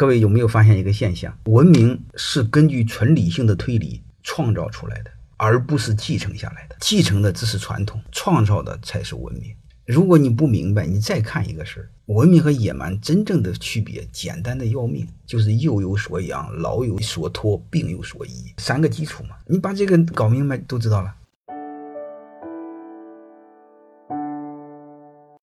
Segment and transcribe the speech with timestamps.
[0.00, 1.38] 各位有没有发现一个现象？
[1.44, 6.76] 文明是根据纯理性的推理创造出来的而不是继承下来的。
[6.80, 9.54] 继承的只是传统创造的才是文明。
[9.84, 19.36] 如果你不明白你再看一个事儿文明和野蛮真正的区别简单的要命就是幼有所养老有所托病有所医三个基础嘛。
[19.44, 21.14] 你把这个搞明白都知道了。